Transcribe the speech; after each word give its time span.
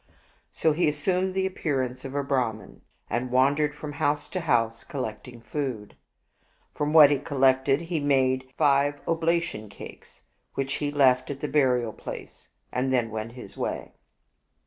So 0.51 0.71
he 0.73 0.87
assumed 0.87 1.35
the 1.35 1.45
appearance 1.45 2.03
of 2.05 2.15
a 2.15 2.23
Brahman, 2.23 2.81
and 3.07 3.29
wandered 3.29 3.75
from 3.75 3.91
house 3.93 4.29
to 4.29 4.39
house 4.39 4.83
collecting 4.83 5.41
food. 5.43 5.95
From 6.73 6.91
what 6.91 7.11
he 7.11 7.19
collected 7.19 7.81
he 7.81 7.99
made 7.99 8.51
five 8.57 8.99
oblation 9.07 9.69
cakes, 9.69 10.23
which 10.55 10.73
he 10.81 10.89
left 10.89 11.29
at 11.29 11.39
the 11.39 11.47
burial 11.47 11.93
place, 11.93 12.49
and 12.71 12.91
then 12.91 13.11
went 13.11 13.33
his 13.33 13.55
way. 13.55 13.91